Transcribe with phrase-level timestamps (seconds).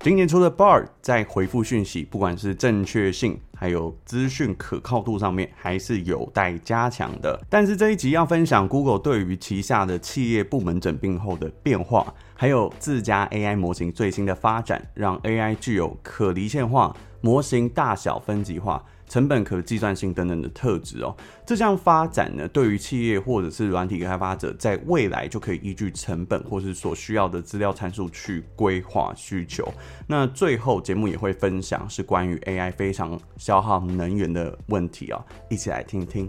[0.00, 7.40] 今年初的 Bard 在回复讯息，不管是正确性还有资讯可靠度上面，还是有待加强的。
[7.50, 18.84] 但是这一集要分享 Google 对于旗下的企业部门整并后的变化，还有自家 AI 模型最新的发展，让 AI 具有可离线化、模型大小分级化。
[19.08, 29.66] 成本可计算性等等的特质哦，这项发展呢，对于企业或者是软体开发者，在未来就可以依据成本或是所需要的资料参数去规划需求。
[30.06, 36.28] 那最后节目也会分享是关于 AI 非常消耗能源的问题哦，一起来听听。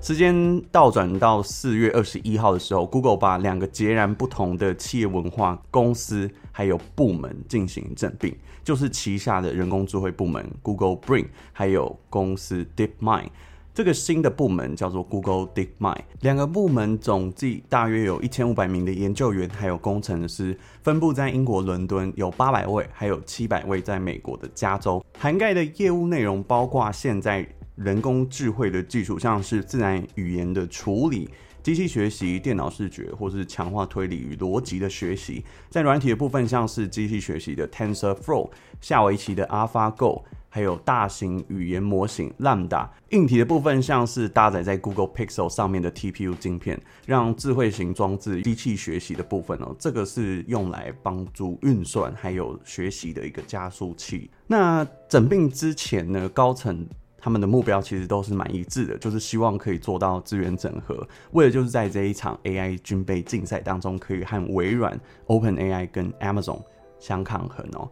[0.00, 13.26] 时间倒转到四月二十一号的时候，Google 把两个截然不同的企业文化公司还有部门进行整并，就是旗下的人工智慧部门 Google Brain，还有公司 DeepMind。
[13.74, 16.02] 这个新的部门叫做 Google DeepMind。
[16.20, 25.04] 两个部门总计大约有一千五百名的研究员，还有工程师，分布在英国伦敦，有八百位，还有七百位在美国的加州。
[25.18, 27.46] 涵盖的业务内容包括现在。
[27.78, 31.30] 人工智慧的技术，像是自然语言的处理、
[31.62, 35.44] 机器学习、电脑视觉，或是强化推理与逻辑的学习。
[35.70, 42.88] 在软体的部分，像是机器学习的 TensorFlow、下围棋的 AlphaGo，还有大型语言模型 Lambda。
[43.10, 54.28] 硬体的部分，像是搭载在 Google Pixel 上面的 TPU 晶片，让智慧型装置机器学习的部分哦，这个是用来帮助运算还有学习的一个加速器。
[54.48, 56.84] 那整并之前呢，高层。
[57.18, 66.62] 他们的目标其实都是蛮一致的，就是希望可以做到资源整合，为的就是在这一场 AI 军备竞赛当中，可以和微软、OpenAI 跟 Amazon
[66.98, 67.90] 相抗衡哦。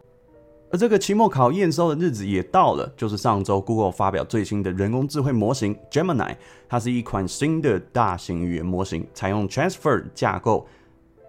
[0.69, 6.35] 而这个期末考验收的日子也到了，就是上周 Google 发表最新的人工智慧模型 Gemini，
[6.67, 10.67] 它是一款新的大型语言模型，采用 Transfer 架构，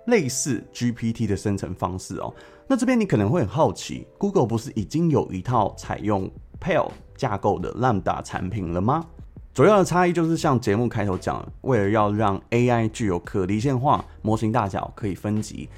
[0.07, 2.35] 类似 GPT 的生成方式哦。
[2.67, 6.29] 那这边你可能会很好奇，Google 不是已经有一套采用
[6.61, 9.05] Pal 架构的 Lambda 产品了吗？
[9.53, 15.69] 主要的差异就是像节目开头讲，为了要让 AI 具有可离线化、模型大小可以分级，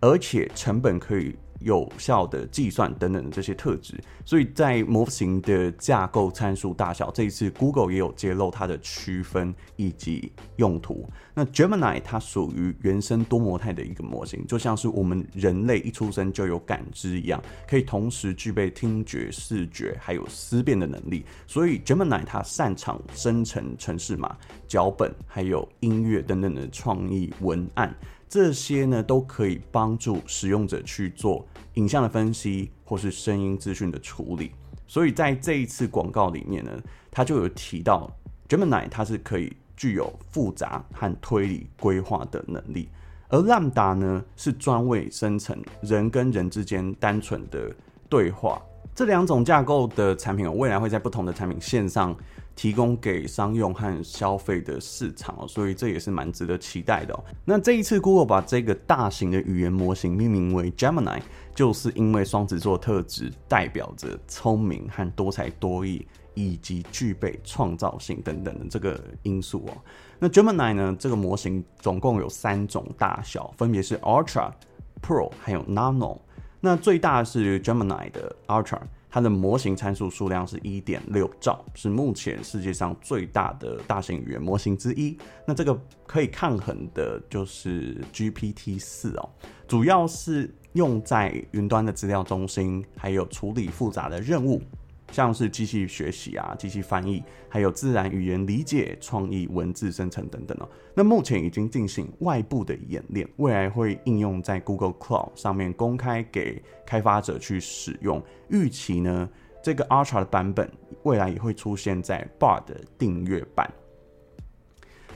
[0.00, 1.36] 而且成本可以。
[1.60, 3.94] 有效的计算等等的这些特质，
[4.24, 11.08] 所以在模型的架构参数大小，这一次 Google 也有揭露它的区分以及用途。
[11.34, 21.24] 那 Gemini 它属于原生多模态的一个模型，就像是我们人类一出生就有感知一样，可以同时具备听觉、视觉还有思辨的能力。
[21.46, 27.94] 所以 Gemini 它擅长生成程式码、脚本还有音乐等等的创意文案。
[28.30, 34.52] 这些呢都可以帮助使用者去做影像的分析或是声音资讯的处理，
[34.86, 36.70] 所以在这一次广告里面呢，
[37.10, 38.08] 他就有提到
[38.48, 42.88] Gemini 它是可以具有复杂和推理规划的能力，
[43.28, 47.74] 而 Lambda 呢是专为生成人跟人之间单纯的
[48.08, 48.62] 对话。
[48.94, 52.16] 这两种架构的产品，未来会在不同的产品线上。
[52.60, 57.24] 提供给商用和消费的市场哦，所以这也是蛮值得期待的哦。
[57.42, 61.22] 那这一次，Google 把这个大型的语言模型命名为 Gemini，
[61.54, 69.72] 就是因为双子座特质代表着聪明和多才多艺，以及具备创造性等等的这个因素哦。
[70.18, 74.52] 那 Gemini 呢，这个模型总共有三种大小，分别是 Ultra、
[75.00, 76.18] Pro 还有 Nano。
[76.60, 78.80] 那最大是 Gemini 的 Ultra。
[79.10, 85.18] 它的模型参数数量是一点六兆，是目前世界上最大的大型语言模型之一。
[85.44, 85.76] 那这个
[86.06, 89.28] 可以抗衡的就是 GPT 四哦，
[89.66, 94.62] 主要是用在云端的资料中心，还有处理复杂的任务。
[95.10, 100.68] 像是机器学习啊、机器翻译，还有自然语言理解、创意文字生成等等哦。
[100.94, 108.22] 那目前已经进行外部的演练，未来会应用在 Google Cloud 上面公开给开发者去使用。
[108.48, 109.28] 预期呢，
[109.62, 110.70] 这个 Ultra 的版本
[111.02, 113.70] 未来也会出现在 Bard 的订阅版。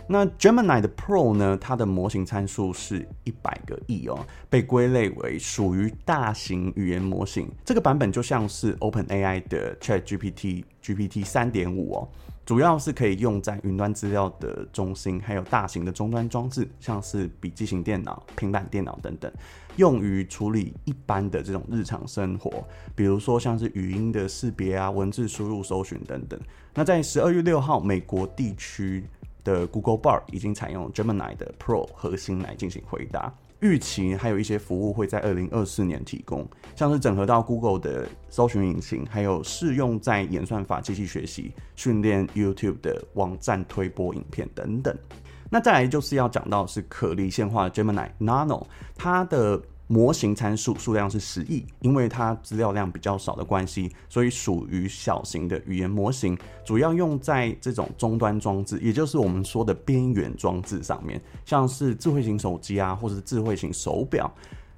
[0.07, 1.57] 那 Gemini 的 Pro 呢？
[1.61, 7.51] 它的模型参数是一百个亿哦，被归类为属于大型语言模型。
[7.65, 12.09] 这个版本就像是 OpenAI 的 ChatGPT GPT 三点五哦，
[12.45, 19.33] 主要是可以用在云端资料的中心，还有大型的终端装置，像是笔记型电脑、平板电脑等等，
[19.77, 22.63] 用于处理一般的这种日常生活，
[22.95, 26.39] 比如说像是语音的识别啊、文字输入、搜寻等等。
[26.75, 29.05] 那在十二月六号，美国地区
[29.45, 44.97] 的 Google Bar 已经采用 Gemini 的 Pro 核心来进行回答，预期还有一些服务会在二零二四年提供，像是整合到 Google 的搜寻引擎，还有适用在演算法机器学习、训练 YouTube 的网站推播影片等等。
[45.51, 48.67] 那再来就是要讲到是可离线化的 Gemini Nano，
[48.97, 49.63] 它的。
[49.87, 64.33] 模型参数数量是十亿，因为它资料量比较少的关系，所以属于小型的语言模型，主要用在这种终端装置，也就是我们说的边缘装置上面，像是智慧型手机啊，或者是智慧型手表。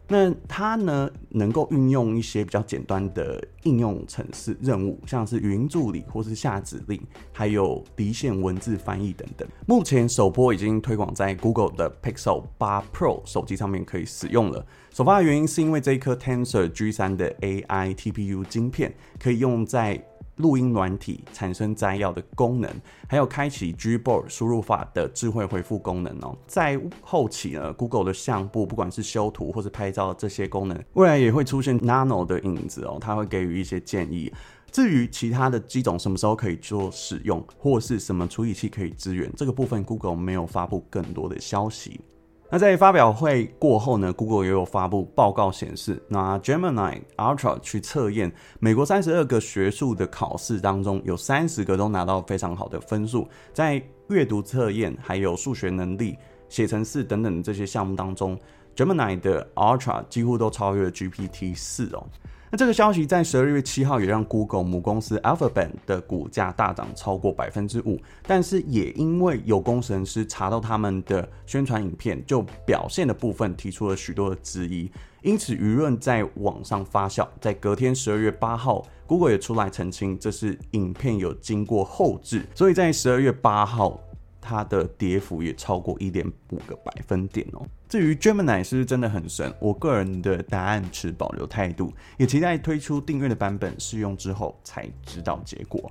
[0.08, 7.00] 那它呢，能够运用一些比较简单的应用程式任务，像是语音助理或是下指令，
[7.32, 9.48] 还有离线文字翻译等等。
[9.66, 14.64] 目前首波已经推广在 Google 的 Pixel 8 Pro 手机上面可以使用了。
[14.92, 20.02] 首发的原因是因为这一颗 Tensor G3 的 AI TPU 晶片可以用在。
[20.36, 22.70] 录音软体产生摘要的功能，
[23.08, 26.36] 还有开启 Gboard 输入法的智慧回复功能哦。
[26.46, 34.32] 在后期呢，Google 的相簿不管是修图或是拍照这些功能，未来也会出现 Nano 的影子哦，它会给予一些建议。
[34.72, 42.00] 至于其他的机种什么时候可以做使用，或是什么处理器可以支援，这个部分 Google 没有发布更多的消息。
[42.48, 56.16] 那在发表会过后呢，Google 也有发布报告显示，拿 Gemini Ultra 去测验美国三十二个学术的考试当中，有三十个都拿到非常好的分数，在阅读测验、还有数学能力、
[56.48, 58.38] 写程式等等这些项目当中
[58.76, 62.06] ，Gemini 的 Ultra 几乎都超越 GPT 四哦。
[62.50, 74.88] 那这个消息在十二月七号也让 Google 母公司 Alphabet 的股价大涨超过百分之五，但是也因为有工程师查到他们的宣传影片就表现的部分提出了许多的质疑，
[75.22, 77.26] 因此舆论在网上发酵。
[77.40, 84.00] 在隔天十二月八号，Google 也出来澄清，这是影片有经过后置，所以在十二月八号。
[84.46, 87.66] 它的跌幅也超过一点五个百分点哦。
[87.88, 95.90] 至于 Gemini 是不是真的很神，我个人的答案持保留态度，也期待推出订阅的版本试用之后才知道结果。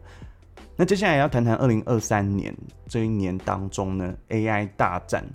[0.77, 2.55] 那接下来要谈谈二零二三年
[2.87, 5.25] 这一年当中呢，AI 大战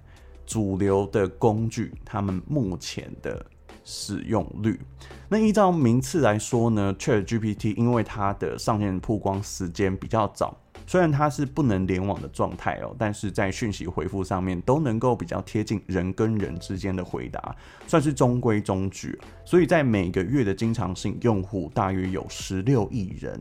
[0.46, 3.44] 主流的工具，他们目前的
[3.84, 4.80] 使用率。
[5.28, 10.56] 那依照名次来说呢，ChatGPT 因为它的上线曝光时间比较早。
[10.90, 17.54] 虽然它是不能联网的状态哦，但是在讯息回复上面都能够比较贴近人跟人之间的回答，
[17.86, 19.16] 算是中规中矩。
[19.44, 23.40] 所以在每个月的经常性用户大约有十六亿人。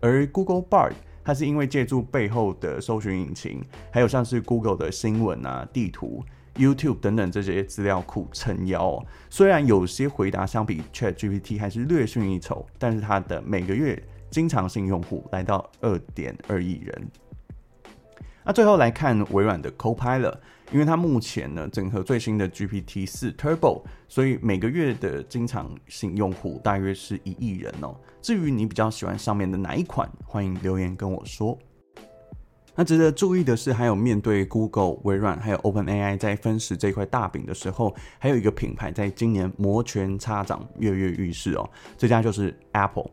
[0.00, 0.92] 而 Google Bard
[1.24, 6.22] 它是因为借助背后的搜寻引擎，还有像是 Google 的新闻啊、地图、
[6.54, 9.06] YouTube 等等这些资料库撑腰哦。
[9.28, 14.00] 虽然有些回答相比 ChatGPT 还是略逊一筹，但是它的每个月。
[14.34, 17.08] 经常性用户来到二点二亿人。
[18.44, 20.34] 那最后来看微软的 Copilot，
[20.72, 27.94] 因为它目前呢整合最新的 GPT 四 Turbo，所以每个月的经常性用户大约是一亿人哦。
[28.20, 31.56] 至于你比较喜欢上面的哪一款，欢迎留言跟我说。
[32.74, 41.70] 那值得注意的是，还有面对 Google、微软还有 OpenAI 在分食这块大饼的时候，还有一个品牌在今年摩拳擦掌、跃跃欲试哦。
[41.96, 43.08] 这家就是 Apple。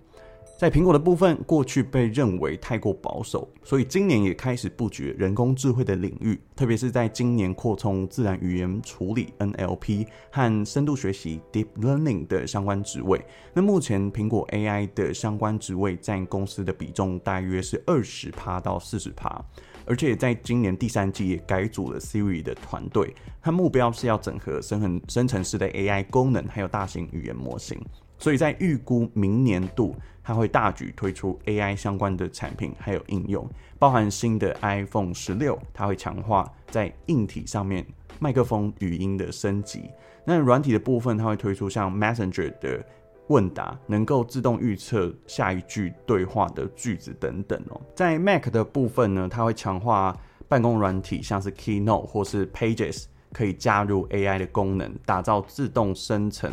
[0.61, 13.19] 在苹果的部分，过去被认为太过保守，所以今年也开始布局人工智慧的领域，特别是在今年扩充自然语言处理 NLP 和深度学习 Deep Learning 的相关职位。
[13.55, 19.43] 那目前苹果 AI 的相关职位占公司的比重大约是二十趴到四十趴，
[19.85, 27.79] 而且在今年第三季也改组了 Siri 的团队，它目标是要整合深层生成式的 AI 功能，还有大型语言模型。
[28.17, 37.83] 所以在预估明年度，它会大举推出 AI 相关的产品，还有应用，包含新的 iPhone 十六，它会强化在硬体上面
[38.19, 39.89] 麦克风语音的升级。
[40.23, 42.85] 那软体的部分，它会推出像 Messenger 的
[43.31, 47.79] 问答，能够自动预测下一句对话的句子等等哦。
[47.95, 50.15] 在 Mac 的部分呢，它会强化
[50.49, 56.51] 办公软体，像是 Keynote 或是 Pages，可以加入 AI 的功能，打造自动生成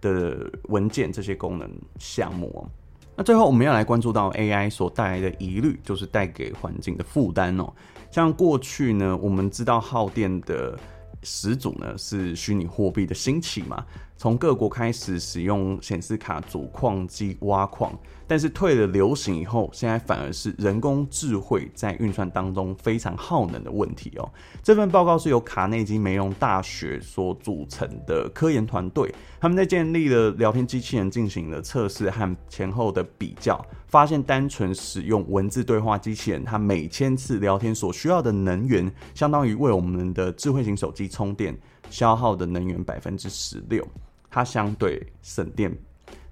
[0.00, 1.68] 的文件这些功能
[1.98, 2.64] 项目。
[3.16, 7.70] 那最后我们要来关注到 AI 所带来的疑虑，就是带给环境的负担哦。
[8.10, 10.78] 像过去呢，我们知道耗电的
[11.22, 13.84] 始祖呢是虚拟货币的兴起嘛。
[14.16, 24.30] 从各国开始使用显示卡组矿机挖矿，但是退了流行以后，现在反而是人工智慧在运算当中非常耗能的问题哦。
[24.62, 29.10] 这份报告是由卡内基梅隆大学所组成的科研团队，
[29.40, 33.58] 他们在建立了聊天机器人进行了测试和前后的比较，
[33.90, 41.54] 发现单纯使用文字对话机器人，它每千次聊天所需要的能源，相当于为我们的智慧型手机充电。
[41.90, 43.84] 消耗的能源百分之十六，
[44.30, 45.76] 它相对省电。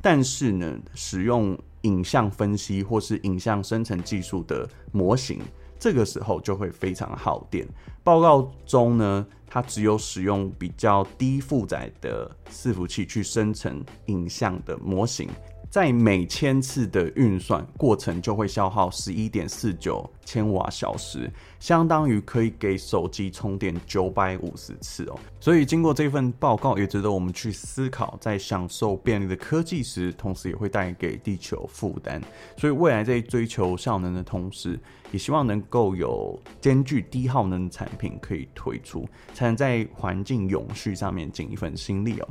[0.01, 5.41] 但是呢，使用影像分析或是影像生成技术的模型，
[5.77, 7.67] 这个时候就会非常耗电。
[8.05, 15.29] 报告中呢，它只有使用比较低负载的伺服器去生成影像的模型。
[15.71, 25.19] 在每千次的运算过程就会消耗十一点四九千瓦小时，相当于可以给手机充电九百五十次哦。
[25.39, 32.21] 所以经过这份报告，也值得我们去思考，在享受便利的科技时，同时也会带给地球负担。
[32.57, 34.81] 所以未来在追求效能的同时，
[35.13, 42.29] 也希望能够有兼具低耗能的产品可以推出，才能在环境永续上面尽一份心力哦。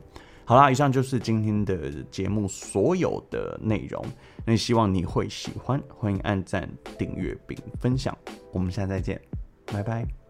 [0.47, 4.01] 好啦，以上就是今天的节目所有的内容。
[4.45, 6.65] 那希望你会喜欢，欢迎按赞、
[6.97, 8.17] 订阅并分享。
[8.53, 9.21] 我们下次再见，
[9.65, 10.26] 拜拜。